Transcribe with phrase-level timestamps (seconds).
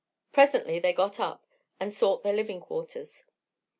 [0.31, 1.45] Presently they got up
[1.79, 3.23] and sought their living quarters.